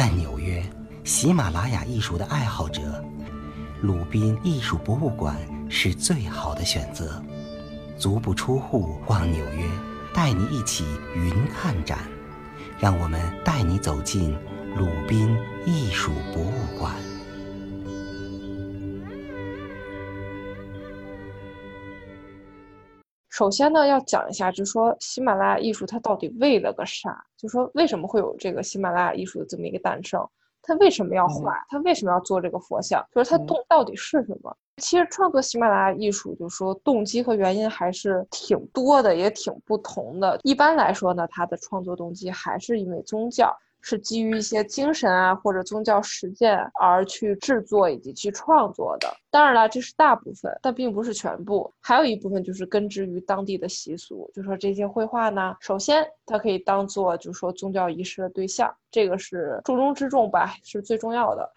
[0.00, 0.64] 在纽约，
[1.04, 3.04] 喜马拉雅艺术的爱好者，
[3.82, 5.36] 鲁宾艺术博物馆
[5.68, 7.22] 是最好的选择。
[7.98, 9.68] 足不出户逛纽约，
[10.14, 11.98] 带你一起云看展，
[12.78, 14.34] 让我们带你走进
[14.74, 15.36] 鲁宾
[15.66, 16.94] 艺术博物馆。
[23.40, 27.24] 首先呢，要讲一下，就是说喜马拉雅艺术它到底为了个啥？
[27.38, 30.22] 就说为什么会有这个喜马拉雅艺术的这么一个诞生？
[30.60, 31.54] 它为什么要画？
[31.70, 33.02] 它为什么要做这个佛像？
[33.14, 34.54] 就是它动到底是什么？
[34.76, 40.38] 其实创作喜马拉雅艺术，就是说动机和原因还是挺多的，也挺不同的。
[40.42, 43.56] 一般来说呢，它的创作动机还是因为宗教。
[43.80, 49.08] 是基于一些精神啊或者宗教实践而去制作以及去创作的。
[49.30, 51.72] 当然了，这是大部分，但并不是全部。
[51.80, 54.30] 还有一部分就是根植于当地的习俗。
[54.34, 61.48] 就说这些绘画呢，首先它可以当做就是说宗教仪式的对象，这个是重中之重吧，是最重要的。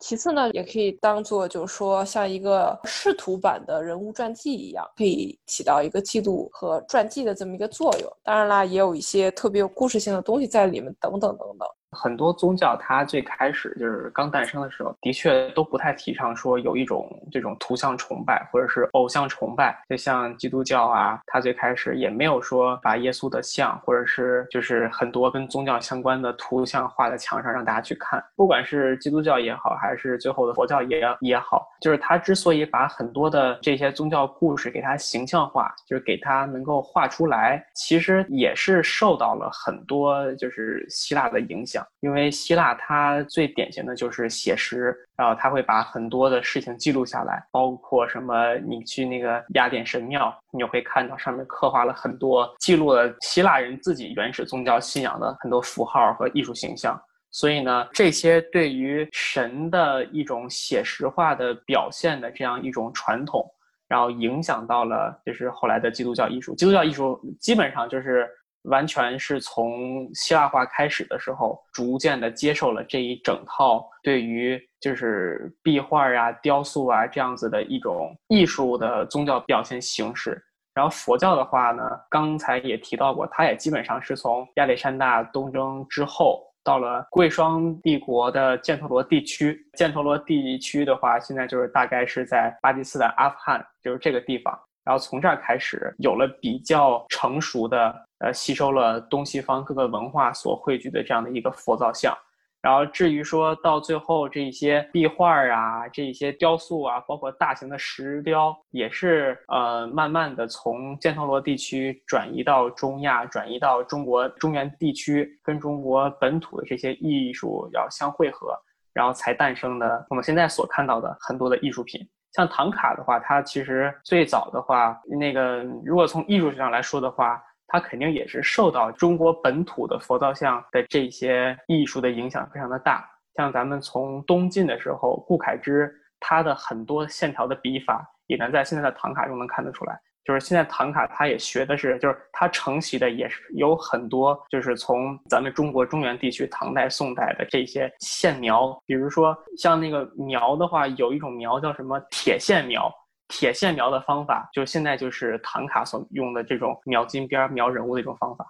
[0.00, 8.12] 其次呢，也可以当做就是说像一个视图版的人物传记一样，可以起到一个记录和传记的这么一个作用。
[8.22, 11.68] 当然啦，也有一些特别有故事性的东西在里面，等等等等。
[11.92, 19.76] 很多宗教，它最开始就是刚诞生的时候，的确都不太提倡说有一种这种图像崇拜或者是偶像崇拜。
[19.88, 28.22] 就像基督教啊，它最开始也没有说把耶稣的像或者是就是很多跟宗教相关的图像画在墙上让大家去看。
[28.36, 41.77] 不管是基督教也好，还是最后的佛教也也好，就是它之所以把很多的这些宗教故事给它形象化，就是给它能够画出来，其实也是受到了很多就是希腊的影响。
[42.00, 57.00] 因为希腊它最典型的就是写实，然后它会把很多的事情记录下来，包括什么，你去那个雅典神庙，你就会看到上面刻画了很多记录了希腊人自己原始宗教信仰的很多符号和艺术形象。
[57.30, 63.44] 所以呢，这些对于神的一种写实化的表现的这样一种传统，
[63.86, 66.54] 然后影响到了就是后来的基督教艺术。
[66.54, 68.28] 基督教艺术基本上就是。
[68.68, 80.42] 完全是从希腊化开始的时候，逐渐的接受了这一整套对于就是壁画啊、雕塑啊这样子的一种艺术的宗教表现形式。
[80.74, 89.58] 然后佛教的话呢，刚才也提到过，它也基本上是从亚历山大东征之后，到了贵霜帝国的犍陀罗地区。
[89.76, 94.56] 犍陀罗地区的话，现在就是大概是在巴基斯坦、阿富汗，就是这个地方。
[94.88, 102.16] 然后从这儿开始，有了比较成熟的，呃，吸收了东西方各个文化所汇聚的这样的一个佛造像。
[102.62, 118.58] 然后至于说到最后这些壁画啊，这些雕塑啊，包括大型的石雕，也是呃，慢慢的从犍陀罗地区转移到中亚，转移到中国中原地区，跟中国本土的这些艺术要相汇合，
[118.94, 122.00] 然后才诞生的我们现在所看到的很多的艺术品。
[122.38, 133.04] 像唐卡的话，它其实最早的话，那个如果从艺术上来说的话，它肯定也是受到中国本土的佛造像的这些艺术的影响非常的大。
[133.34, 140.00] 像咱们从东晋的时候，顾恺之他的很多线条的笔法，也能在现在的唐卡中能看得出来。
[140.28, 152.92] 就是现在唐卡，他也学的是，就是他承袭的也是有很多，就是从咱们中国中原地区唐代、宋代的这些线描，比如说像那个描的话，有一种描叫什么铁线描，
[153.28, 158.46] 铁线描的方法，就现在就是唐卡所用的这种描金边、描人物的一种方法。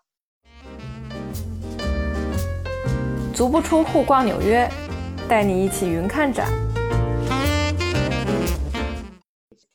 [3.33, 4.69] 足不出户逛纽约，
[5.29, 6.49] 带你一起云看展。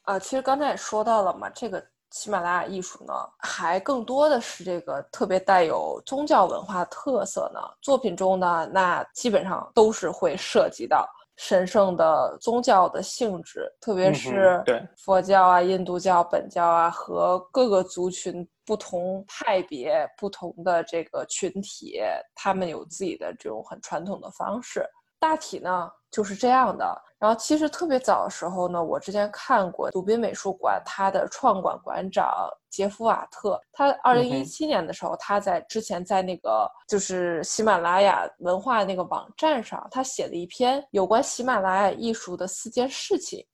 [0.02, 1.93] 啊，其实刚才也说到了嘛，这个。
[2.14, 7.60] 喜马拉雅艺术呢，还更多的是这个特别带有宗教文化特色呢。
[7.82, 22.00] 作品中呢，那基本上都是会涉及到神圣的宗教的性质，特别是对佛教啊、印度教、本教啊和各个族群不同派别、不同的这个群体，
[22.36, 24.86] 他们有自己的这种很传统的方式。
[25.18, 26.86] 大体呢就是这样的。
[27.18, 32.30] 然后其实特别早的时候呢，我之前看过鲁宾美术馆，它的创馆馆长
[32.70, 43.46] 杰夫瓦特，他二零一七年的时候，他在之前在那个就是喜马拉雅文化那个网站上，他写了一篇有关喜马拉雅艺术的四件事情，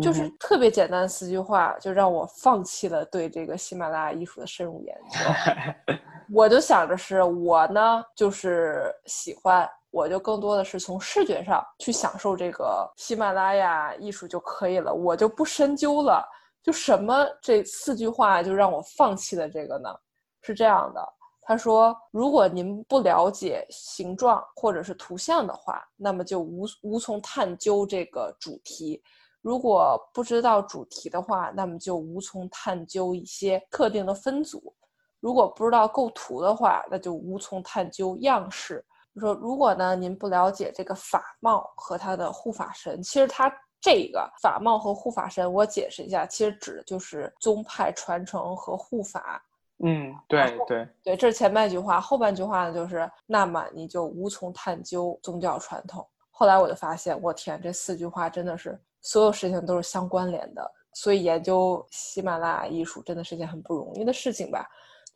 [0.00, 5.94] 就是特别简单四句话，就让我放弃了对这个喜马拉雅艺术的深入研究。
[6.32, 9.68] 我就想着是我呢，就是喜欢。
[9.90, 16.26] 我就更多的是从视觉上去享受这个喜马拉雅艺术就可以了，我就不深究了。
[16.62, 19.88] 就什么这四句话就让我放弃了这个呢？
[20.42, 21.00] 是这样的，
[21.40, 29.00] 他说，如果您不了解形状或者是图像的话，那么就无无从探究这个主题；
[29.40, 34.58] 如果不知道主题的话，那么就无从探究一些特定的分组；
[35.20, 38.84] 如果不知道构图的话，那就无从探究样式。
[39.18, 49.42] 说，如果呢您不了解这个法帽和他的护法神，其实他这个法帽和护法神，我解释一下，其实指的就是宗派传承和护法。
[49.84, 56.04] 嗯，对对对，这是前半句话，后半句话呢就是，那么你就无从探究宗教传统。
[56.30, 64.68] 后来我就发现，我天，这四句话真的是所有事情都是相关联的，所以研究喜马拉雅艺术真的是件很不容易的事情吧？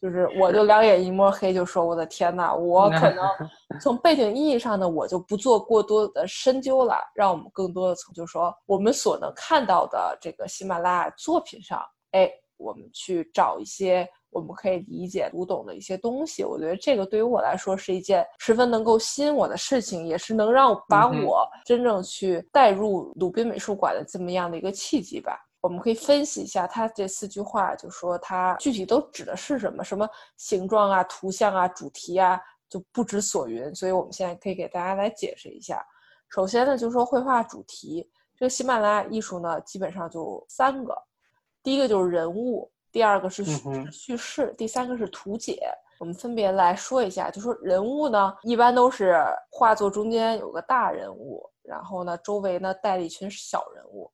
[0.02, 3.24] 就是我就两眼一抹黑，就说我的天呐，我可能
[3.80, 14.06] 从背景意义上呢，我就不做过多的深究了，让我们更多的从就说我们所能看到的这个喜马拉雅作品上，哎，我们去找一些。
[14.34, 25.38] 我们可以理解、读懂的一些东西，我觉得这个对于我来说是一件十分能够吸引我的事情，也是能让把我真正去带入鲁宾美术馆的这么样的一个契机吧。
[25.62, 30.06] 我们可以分析一下他这四句话，就说他具体都指的是什么，什么
[30.36, 32.38] 形状啊、图像啊、主题啊，
[32.68, 33.74] 就不知所云。
[33.74, 35.80] 所以我们现在可以给大家来解释一下。
[36.28, 38.06] 首先呢，就是说绘画主题，
[38.36, 40.94] 这个喜马拉雅艺术呢，基本上就三个，
[41.62, 42.70] 第一个就是人物。
[42.90, 43.42] 第二个是
[43.90, 45.62] 叙事，第三个是图解。
[45.98, 49.16] 我们分别来说一下，就说人物呢，一般都是
[49.50, 54.10] 画作中间有个大人物，然后呢，周围呢带了一群小人物。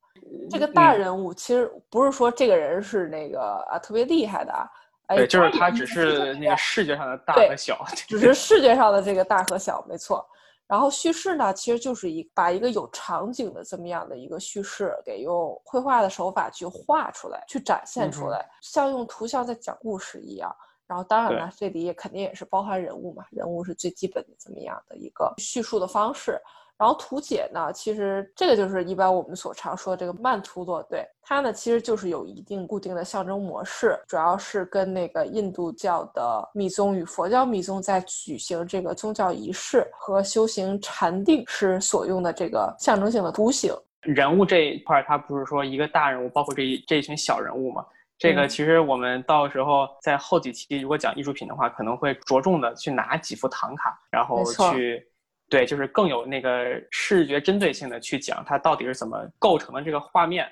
[0.51, 4.69] 这个大人物其实不是说这个人是那个啊特别厉害的啊，
[5.17, 10.27] 对，就是他只是那个视觉上的大和小，只是视觉上的这个大和小，没错。
[10.67, 20.55] 然后叙事呢，其实就是一把一个有场景的这么样的一个叙事，给用绘画的手法去画出来，去展现出来，像用图像在讲故事一样。
[20.87, 26.39] 然后当然了，这里也肯定也是包含人物嘛，人物是最基本的这么样的一个叙述的方式。
[26.79, 43.75] 然后图解呢，其实这个就是一般我们所常说的这个曼图罗，对它呢，其实就是有一定固定的象征模式，主要是跟那个印度教的密宗与佛教密宗在举行这个宗教仪式和修行禅定时所用的这个象征性的图形。
[44.03, 47.85] 人物这一块，它不是说一个大人物，包括这一这一群小人物嘛？
[48.17, 55.05] 这个其实我们到时候在后几期如果讲艺术品的话，可能会着重的去拿几幅唐卡，然后去。
[55.49, 60.47] 对，就是更有那个视觉针对性的去讲它到底是怎么构成的这个画面，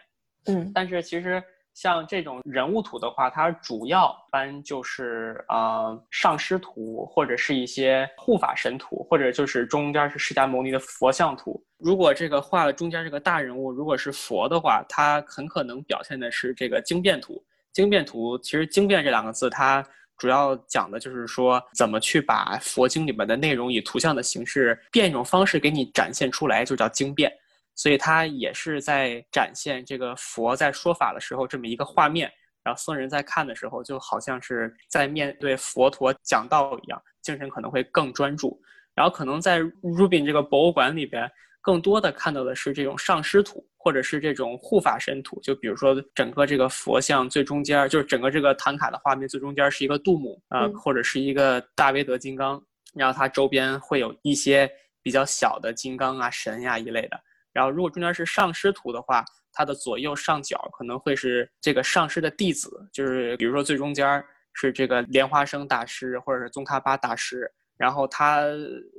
[0.47, 1.43] 嗯，但是其实
[1.75, 11.63] 像这种人物图的话，它主要般就是呃上师图或者是一些护法神图，或者就是中间是释迦牟尼的佛像图。
[11.77, 17.45] 如果这个画的中间这个大人物如果是佛的话，它很可能表现的是这个经变图。
[17.73, 19.87] 经变图其实经变这两个字它。
[20.17, 27.33] 主要讲的就是说，怎么去把佛经里面的内容以图像的形式变一种方式给你展现出来，就叫经变。
[27.75, 32.33] 所以它也是在展现这个佛在说法的时候这么一个画面，
[32.63, 38.61] 然后僧人在看的时候，就好像是在面对佛陀讲道一样，精神可能会更专注。
[38.95, 41.31] 然后可能在 Rubin 这个博物馆里边。
[41.67, 45.41] 更多的看到的是这种上师图，或者是这种护法神图。
[45.43, 52.63] 就比如说，整个这个佛像最中间，就是整个这个唐卡的画面最中间是一个杜母啊，或者是一个大威德金刚，
[52.95, 54.71] 然后它周边会有一些
[55.03, 57.19] 比较小的金刚啊、神呀一类的。
[57.53, 67.51] 然后如果中间是上师图的话，它的左右上角可能会是这个上师的弟子，就是比如说最中间是这个莲花生大师，或者是宗喀巴大师。
[67.77, 68.43] 然后它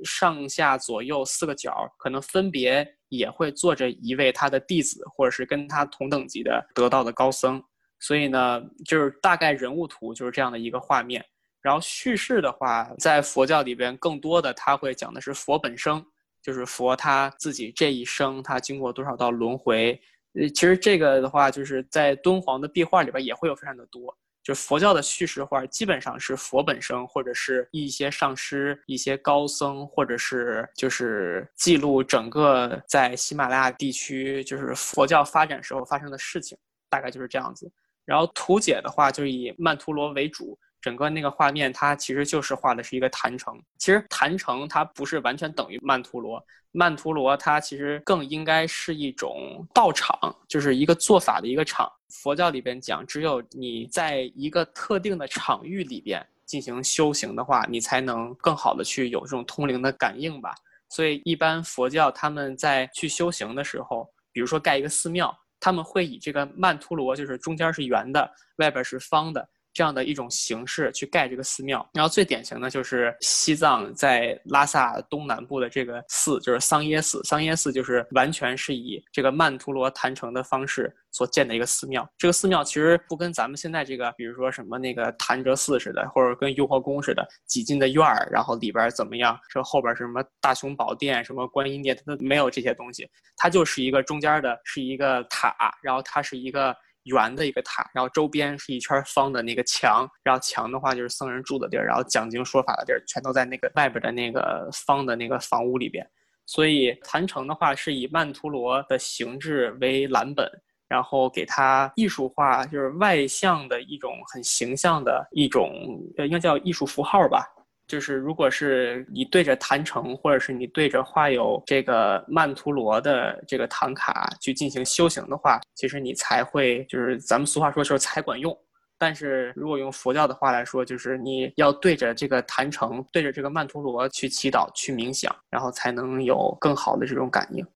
[0.04, 7.62] 上下左右四个角可能分别也会坐着一位他的弟子，或者是跟他同等级的得道的高僧。
[8.00, 11.24] 所以呢，就是大概人物图就是这样的一个画面。
[11.60, 16.04] 然后叙事的话，在佛教里边更多的他会讲的是佛本生，
[16.40, 20.00] 就是佛他自己这一生他经过多少道轮回。
[20.34, 24.16] 呃，其实这个的话，就是在敦煌的壁画里边也会有非常的多。
[24.48, 36.56] 就佛教的叙事画，基本上是佛本身，或者是一些上师、一些高僧，或者是就是记录整个在喜马拉雅地区就是佛教发展时候发生的事情，
[36.88, 37.70] 大概就是这样子。
[38.06, 40.58] 然后图解的话，就以曼陀罗为主。
[40.80, 43.60] 整个那个画面，它其实就是画的是一个坛城。
[43.78, 50.16] 其实坛城它不是完全等于曼陀罗，曼陀罗它其实更应该是一种道场，
[50.46, 51.90] 就是一个做法的一个场。
[52.08, 60.54] 佛教里边讲，只有你在一个特定的场域里边进行修行的话，你才能更好的去有这种通灵的感应吧。
[60.88, 69.46] 所以一般佛教他们在去修行的时候，比如说盖一个寺庙，他们会以这个曼陀罗，就是中间是圆的，外边是方的。
[69.78, 71.88] 这样的一种形式去盖这个寺庙。
[71.94, 77.22] 然后最典型的就是西藏在拉萨东南部的这个寺，就是桑耶寺。
[77.22, 82.04] 桑耶寺就是完全是以这个曼陀罗坛城的方式所建的一个寺庙。
[82.18, 89.38] 这个寺庙其实不跟咱们现在这个，比如说什么那个潭柘寺似的，或者跟雍和宫似的挤进的院儿，然后里边怎么样？
[89.48, 93.08] 这后边是什么大雄宝殿、什么观音殿，它都没有这些东西。
[93.36, 96.74] 它就是一个中间的是一个塔，然后它是一个。
[97.08, 106.08] 圆的一个塔，然后周边是一圈方的那个墙，然后墙的话就是僧人住的地儿，然后讲经说法的地儿，全都在那个外边的那个方的那个房屋里边。
[106.46, 110.48] 所以坛城的话是以曼陀罗的形制为蓝本，
[110.88, 115.70] 然后给它艺术化，就是外向的一种很形象的一种，
[116.18, 117.44] 应该叫艺术符号吧。
[117.88, 128.54] 就是如果是你对着坛城，或者是你对着画有这个曼陀罗的这个唐卡去进行修行的话，其实你才会就是咱们俗话说就是才管用。
[128.98, 137.66] 但是如果用佛教的话来说，就是你要对着这个坛城，对着这个曼陀罗去祈祷、去冥想，然后才能有更好的这种感应。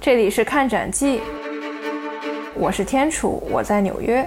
[0.00, 1.20] 这里是看展记，
[2.54, 4.24] 我是天楚，我在纽约。